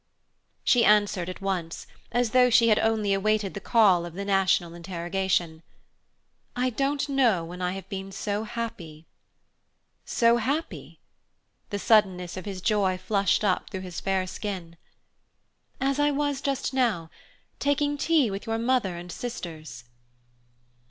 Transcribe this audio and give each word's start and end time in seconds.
She 0.63 0.83
answered 0.83 1.29
at 1.29 1.41
once 1.41 1.85
as 2.11 2.31
though 2.31 2.49
she 2.49 2.69
had 2.69 2.79
only 2.79 3.13
awaited 3.13 3.53
the 3.53 3.59
call 3.61 4.03
of 4.03 4.15
the 4.15 4.25
national 4.25 4.73
interrogation 4.73 5.61
"I 6.55 6.71
don't 6.71 7.07
know 7.07 7.45
when 7.45 7.61
I 7.61 7.73
have 7.73 7.87
been 7.87 8.11
so 8.11 8.43
happy." 8.45 9.05
"So 10.03 10.37
happy?" 10.37 10.97
The 11.69 11.77
suddenness 11.77 12.35
of 12.35 12.45
his 12.45 12.61
joy 12.61 12.97
flushed 12.97 13.43
up 13.43 13.69
through 13.69 13.81
his 13.81 13.99
fair 13.99 14.25
skin. 14.25 14.75
"As 15.79 15.99
I 15.99 16.09
was 16.09 16.41
just 16.41 16.73
now 16.73 17.11
taking 17.59 17.95
tea 17.95 18.31
with 18.31 18.47
your 18.47 18.57
mother 18.57 18.97
and 18.97 19.11
sisters." 19.11 19.83